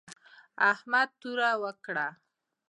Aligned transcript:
احمد 0.71 1.09
توره 1.21 1.51
وکړه 1.63 2.07